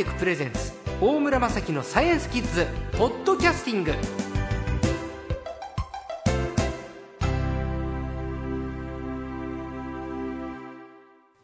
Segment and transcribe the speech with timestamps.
[0.00, 2.66] テクプレゼンツ大村雅樹のサイエンスキッズ
[2.96, 3.92] ポッドキャスティング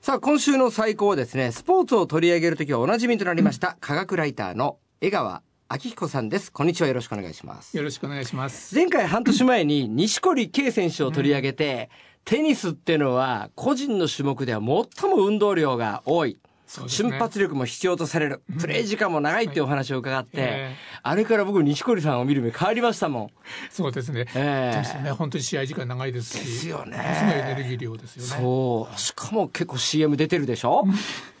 [0.00, 6.50] さあ今週の最高はですねスポーツを取り上げるときはおなじみとなりました、科学ライターの江川明彦さんです。
[6.50, 6.88] こんにちは。
[6.88, 7.76] よろしくお願いします。
[7.76, 8.74] よろしくお願いします。
[8.74, 11.90] 前回半年前に錦織圭選手を取り上げて、
[12.26, 16.38] うん、テニスっていうのは個人の種目では最も運動量が多い。
[16.82, 20.74] ね、瞬発力も必要とされる、プレー時間も長いっていうお話を伺って、はいえ。
[20.94, 23.30] ー、あれから僕錦織さんを見る目変わりましたもん。
[23.70, 25.10] そうですね,、えー、ね。
[25.12, 26.40] 本当に試合時間長いですし。
[26.40, 26.96] ですよね。
[27.18, 28.28] すごいエネルギー量ですよね。
[28.28, 28.98] そう。
[28.98, 30.84] しかも結構 CM 出てるでしょ？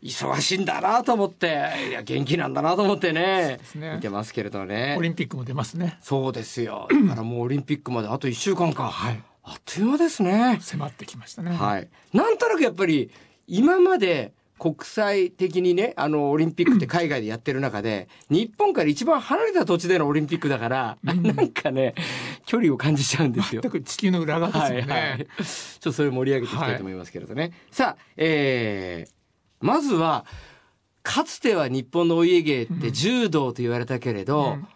[0.00, 1.72] 忙しいんだなと思って。
[1.88, 3.58] いや元気なんだなと思ってね。
[3.74, 3.94] ね。
[3.96, 4.94] 見てますけれどね。
[4.96, 5.98] オリンピックも出ますね。
[6.00, 6.86] そうですよ。
[6.88, 10.58] だからもうオリンピックまであと1週間か、はい、あっという間ですね。
[10.60, 11.50] 迫ってきましたね。
[11.50, 11.88] はい。
[12.12, 13.10] なんとなくやっぱり
[13.48, 21.94] 今まで国際的にね、あの、オリンピックって海外でやってる中で、日本から一番離れた土地でのオリンピックだから、うん、なんかね、
[22.44, 23.62] 距離を感じちゃうんですよ。
[23.62, 24.92] 全く地球の裏側ですよね。
[24.92, 27.42] はいはい、ちょっとそれ盛り上げていきたいと思いますけれどね。
[27.42, 29.12] はい、さあ、えー、
[29.60, 30.26] まずは、
[31.02, 34.68] かつては日本のお家芸って柔道と言われたけれど、うん、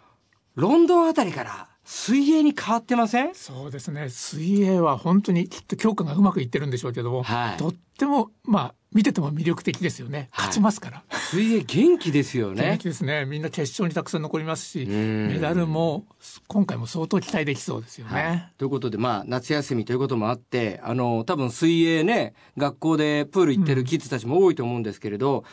[0.55, 3.35] ロンドンあたりから水泳に変わってません？
[3.35, 4.09] そうですね。
[4.09, 10.29] 水泳は本当にきっと強化がうまくいってるんでしょうけども、はい、とってもまあ見てても魅力的ですよね。
[10.31, 12.63] 勝ちますから、はい、水泳元気ですよね。
[12.63, 13.25] 元気ですね。
[13.25, 16.05] みんな決勝にたくさん残りますしメダルも
[16.47, 25.43] 今回も相当期待できそうですよね、はい、ということでまあ夏休みということもあってあの多分水泳ね学校でプール行ってるキッズたちも多いと思うんですけれど、うん、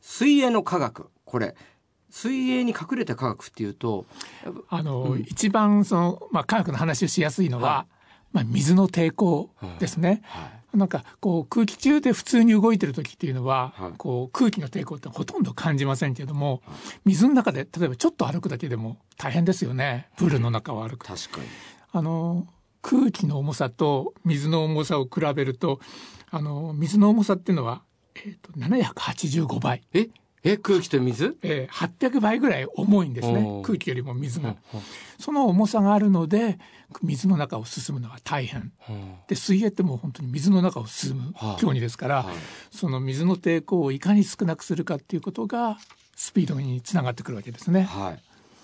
[0.00, 1.56] 水泳の科学これ
[2.10, 4.06] 水泳に隠れた科学っていうと
[4.68, 7.94] あの、うん、一番その、まあ、科学の話をしやすいのは、はい、
[8.32, 10.22] まあ、水の抵抗ですね。
[10.24, 10.42] はい。
[10.42, 16.62] はいなんかこう空気中で普通に動いてる時っていうのは、こう空気の抵抗ってほとんど感じませんけども、
[17.04, 20.08] 水の中で例えばちょっと歩くだけでも大変ですよね。
[20.16, 21.46] プールの中を歩く確かに。
[21.92, 22.46] あの
[22.82, 25.80] 空気の重さと水の重さを比べると
[26.30, 27.82] あの水の重さっていうのは、
[28.14, 29.82] えーと、と785倍。
[29.92, 30.08] え？
[30.42, 31.36] え空気と水？
[31.42, 33.62] えー、800倍ぐらい重いんですね。
[33.62, 34.56] 空気よりも水が、
[35.18, 36.58] その重さがあるので
[37.02, 38.72] 水の中を進むのは大変、
[39.28, 42.26] で水泳ってもう本当に水の中を進む競技ですから、
[42.70, 45.78] その水の抵抗をいかに少なくするかっていうことが
[46.16, 47.82] スピードにつながってくるわけですね。
[47.82, 48.22] はい、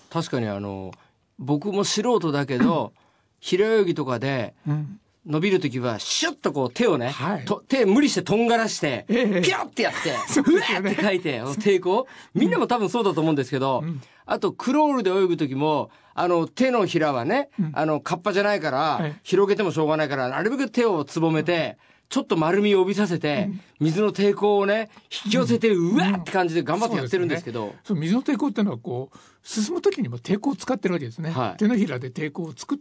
[0.09, 0.91] 確かにあの
[1.37, 2.91] 僕も素人だけど
[3.39, 12.07] 平泳ぎとかで、うん伸びるときは、シュッとこう手をね、はい、と手無理してとんがらして、ピュッてやって、 うわーって書いて、抵抗。
[12.33, 21.77] みんなも多分そうだと思うんですけど、うん、あとクロールで泳ぐときも、あの手のひらはね、うん、あの、カッパじゃないから、広げてもしょうがないから、なるべく手をつぼめて、
[22.09, 23.49] ちょっと丸みを帯びさせて、
[23.79, 24.89] 水の抵抗をね、
[25.25, 27.75] 引き寄せて、うわって感じで頑張ってやってるんですけど。
[27.83, 31.31] そう、ね、水の抵抗っていうのは、こう、進む時にも抵抗を使ってるわけですね。
[31.31, 32.77] はい、手のひらで抵抗を作っ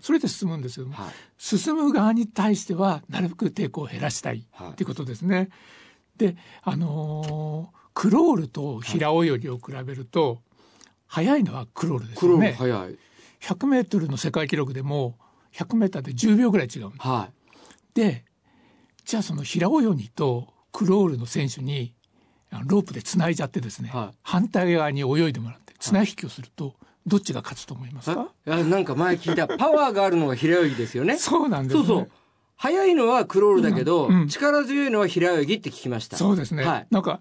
[0.00, 5.50] それで進むんですけども、はい、進む側に対しては、なるべく抵抗を減らしたいっていうことですね。
[6.16, 10.40] で、あのー、クロールと平泳ぎを比べると、
[11.06, 12.56] 速いのはクロールですよね。
[12.56, 12.98] クロール速い。
[13.40, 15.18] 100メートルの世界記録でも、
[15.52, 17.06] 100メーターで10秒ぐらい違うんです。
[17.06, 18.24] はい、で、
[19.04, 21.94] じゃあその平泳ぎとクロールの選手に
[22.66, 26.74] ロープでつないじゃってですね、はい、反対側に泳いでもらって綱引きをすると、
[27.08, 28.28] どっちが勝つと思いますか？
[28.46, 29.48] いやなんか前聞いた。
[29.58, 31.18] パワーがあるのが平泳ぎですよね。
[31.18, 32.10] そうなんです、ね、そうそう。
[32.56, 36.16] 速いのはクロールだけど、うんうん、力強いのは平泳ぎって聞きました。
[36.16, 37.20] そうですね、はい、なんか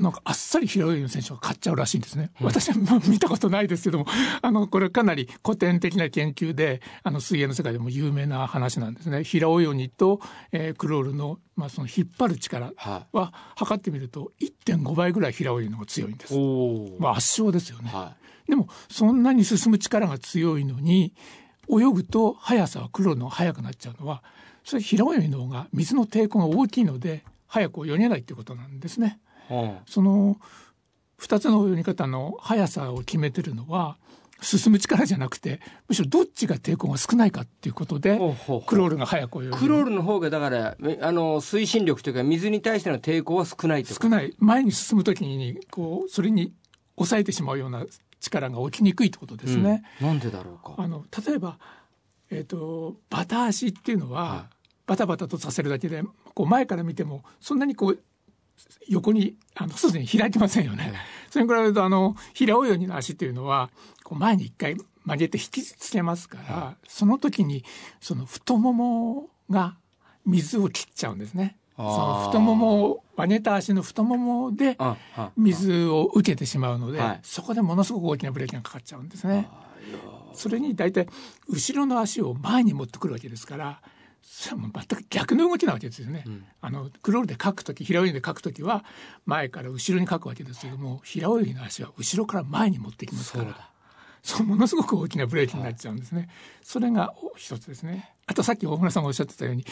[0.00, 2.30] なんかあっさり平泳ぎの選手が勝っちゃうらしいんですね。
[2.40, 4.06] 私は見たことないですけども、
[4.42, 9.24] あの、これかなり古典的な研究で、あの、水泳の世界でも有名な話なんですね。
[9.24, 10.20] 平泳ぎと、
[10.52, 12.72] えー、クロールの、まあ、その引っ張る力
[13.12, 16.34] は、測ってみると、1.5倍ぐらい平泳ぎの方が強いんです。
[17.00, 17.90] まあ、圧勝ですよね。
[17.92, 18.17] はい、
[18.48, 21.12] でも、そんなに進む力が強いのに、
[21.70, 24.22] 泳ぐと速さはクロールの速くなっちゃうのは、
[24.64, 29.18] それ平泳ぎの方が水の抵抗が大きいので、速く泳げないってことなんですね。
[29.86, 30.36] その
[31.20, 33.96] 2つの泳ぎ方の速さを決めてるのは
[34.40, 38.18] 進む力じゃなくてむしろどっちが抵抗が少ないかっていうことで
[38.66, 39.56] クロールが速く泳ぐ。
[39.56, 44.34] クロールの方がだからあの推進力というか水に対しての抵抗は少ない少ない。
[44.38, 46.52] 前に進む時にこうそれに
[46.96, 47.84] 抑えてしまうような
[48.20, 49.84] 力が起きにくいってことですね。
[50.00, 51.58] うん、なんでだろうかあの例えば、
[52.30, 54.54] えーと、バタ足っていうのは、はい、
[54.86, 56.02] バタバタとさせるだけで
[56.34, 57.98] こう前から見てもそんなにこう
[58.88, 60.92] 横にあのすでに開いてませんよね。
[61.30, 63.70] それに比べるとあの平泳ぎの足というのは
[64.02, 67.64] こう前に一回曲げて引きつけますから、その時に
[68.00, 69.76] その太ももが
[70.26, 71.56] 水を切っちゃうんですね。
[71.78, 74.76] その太ももを上げた足の太ももで
[75.36, 79.48] 水を受けてしまうので、そこでものすごく大きなブレーキがかかっちゃうんですね。
[80.34, 81.08] それに大体
[81.48, 83.80] 後ろの足を前に持ってくるわけですから
[84.22, 86.22] それも全く逆の動きなわけですよね。
[86.26, 88.84] うん、あのクロールで書く時平泳ぎで書く時は
[89.24, 93.70] 前から後ろに書くわけですけども平泳ぎの足は後ろから前に持ってきますから。
[94.22, 96.18] そうものすごく大きなブレーキになっちゃうんですね。
[96.18, 96.28] はい、
[96.62, 98.14] それが一つですね。
[98.26, 99.64] あとさっき大村さんがおっしゃってたように、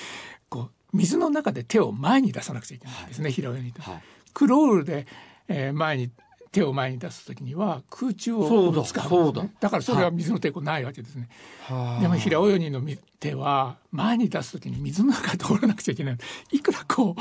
[0.48, 3.24] こう水の中で手を前に出さなくちゃいけないんですね。
[3.24, 4.02] はい、平泳ぎで、はい、
[4.32, 5.06] クロールで、
[5.48, 6.10] えー、前に
[6.52, 8.44] 手を前に出す時には空中を
[8.82, 11.28] 使うんです、ね、だからそれは水の抵抗ないわけですね。
[12.00, 12.80] でも平泳ぎの
[13.20, 16.18] 手は前に出す時に水の中通らなくちゃいけない。
[16.52, 17.20] いくらこう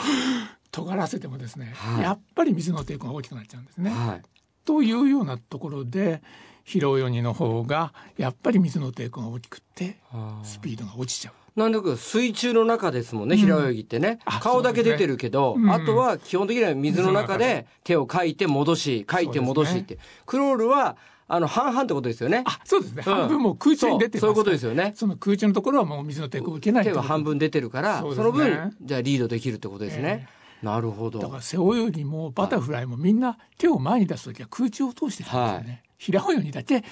[0.72, 3.90] 尖らせてもですね、はい、やっぱり水の抵抗が大きくなっちゃうんですね。
[3.90, 4.22] はい、
[4.66, 6.22] というようなところで
[6.64, 9.98] 平泳ぎの方がやっぱり水の抵抗が大きくて
[10.44, 11.34] スピードが落ちちゃう。
[11.56, 14.20] なんだか水中の中ですもんね、平泳ぎってね。
[14.28, 19.96] うん、顔だけ出てるけど、ねうん、あとは基本的には水の中で手をかいて戻し、かいて戻しって。
[19.96, 20.98] ね、クロールは、
[21.28, 22.44] あの、半々ってことですよね。
[22.46, 23.04] あ、そうですね。
[23.08, 24.92] うん、半分も空中に出てそういうことですよね。
[24.96, 30.28] その空中のところはもう水の抵抗を受けない手は半分出てるから、そ,、の分、じゃあリードできるってことですね。
[30.28, 31.20] えー、なるほど。
[31.20, 35.54] だから背泳ぎもバタフライもみんな手を前に出すときは空中を通してるんですよね。
[35.54, 36.84] はい、平泳ぎだけ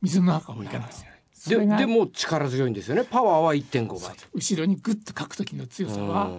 [0.00, 1.76] 水の中を行かないですよね。
[1.76, 3.04] ででも力強いんですよね。
[3.04, 4.16] パワーは1.5倍。
[4.32, 6.30] 後ろにグッと書く時の強さは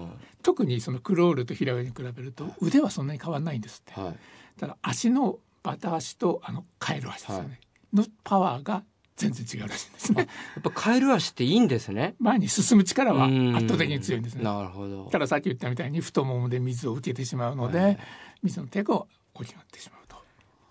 [0.41, 4.15] 特にそのクロールと平泳ぎに比べると腕はそんなに変わらないんですって、はい、
[4.59, 7.55] ただ足のバタ足とあのカエル足ですよね、は
[7.93, 8.83] い、のパワーが
[9.19, 10.27] 全然違うらしいんですね。
[10.55, 12.15] やっぱカエル足っていいんですね。
[12.19, 14.43] 前に進む力は圧倒的に強いんですね。
[14.43, 15.09] なるほど。
[15.11, 17.97] たださっき言ったみたいに太ももで水を受けてしまうので、はい、
[18.43, 19.99] 水の抵抗大きくなってしまう。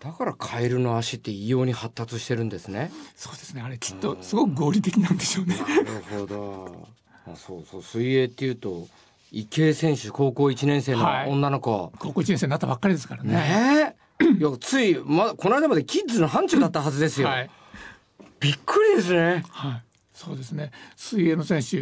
[0.01, 2.91] だからカエルの足って異様に発達してるんですね。
[3.17, 3.63] そうですね。
[3.63, 5.57] あれきっとすごく合理的なんでしょうね。
[5.57, 6.89] なるほど。
[7.27, 8.87] あそうそう水泳っていうと
[9.33, 13.35] 池江選手高校1年生の女の子、はい、高校1年生になったばっかりですからね。
[13.35, 13.97] ね
[14.39, 17.29] いやついまこの間までキッズの範疇だったはずですよ。
[17.29, 17.51] はい、
[18.41, 19.45] びっくりですね。
[19.51, 19.83] はい。
[20.13, 20.73] そうですね。
[20.97, 21.79] 水泳の選手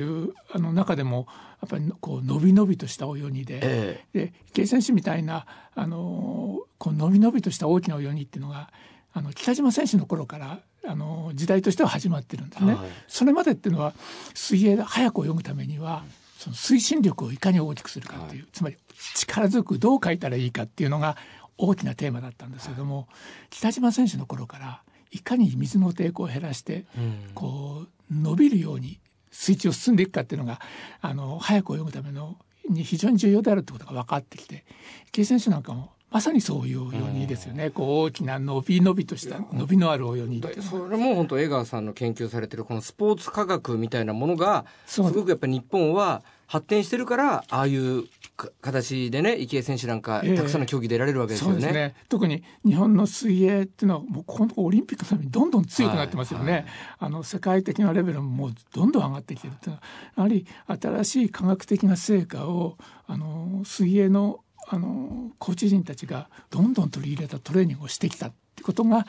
[0.52, 1.26] あの中でも
[1.62, 8.70] やっぱりこう伸び伸びとした泳ぎで、ええ、で池江選手みたいなあのこう伸び伸びとした大きな泳ぎっていうのが
[9.14, 12.74] あの北島選手の頃からあの時代としては始まってるんですね。
[12.74, 13.94] はい、それまでっていうのは
[14.34, 16.04] 水泳で早く泳ぐためには
[16.38, 18.76] その推進力をいかに大きくするかっていう、はい、つまり
[19.14, 21.16] 力強くどう書いたらいいかっていうのが
[21.56, 23.06] 大きなテーマだったんですけども、はい、
[23.48, 29.00] 北島選手の頃からいかに水の抵抗を減らして、うん、こう伸びるように
[29.30, 30.60] 水中を進んでいくかっていうのが
[31.00, 32.36] あの早く泳ぐための
[32.68, 34.64] に非常に重要であるってことが分かってきて
[35.08, 48.04] 池江選手なんかもまさにそういう泳ぎですよね、こう大きな伸び伸びとした伸びのある泳ぎそれも本当江川さんの研究されてるこのスポーツ科学みたいなものがすごくやっぱり日本は発展してるからああいう
[48.36, 51.72] 形でね池江選手なんか、たくさんの競技出られるわけですよね。
[51.72, 56.60] ね、特に日本の水泳っていうのはもうこのオリンピックのためにどんどん強くなってますよね、はい。
[56.62, 56.66] はい、
[56.98, 59.82] あの世界的なレベルももうどんどん上がってきてるっていうのは
[60.16, 60.46] やはり
[60.80, 69.06] 新しい科学的な成果をあの水泳のあのコーチ陣たちがどんどん取り入れたトレーニングをしてきたってことが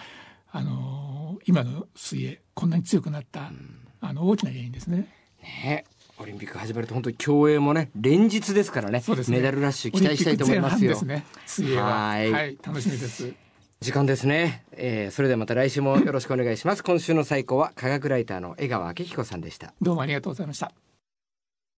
[0.51, 3.51] あの今の水泳こんなに強くなった、
[3.99, 5.07] あの大きな原因ですね。
[5.41, 5.85] ね
[6.19, 10.95] オリンピック始まると本当に競泳もね連日ですからね、ね、メダルラッシュ期待したいと思いますよ。
[10.95, 11.25] すね、
[11.75, 12.57] ははい。
[12.63, 13.33] 楽しみです。
[13.79, 16.83] 時間ですね、えー、それではまた来週もよろしくお願いします。
[16.83, 19.73] 今週の最高は科学ライターの江川明彦さんでした。
[19.79, 20.71] どうもありがとうございました